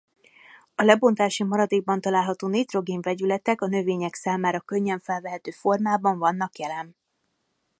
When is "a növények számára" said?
3.61-4.59